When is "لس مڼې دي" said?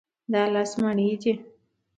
0.53-1.33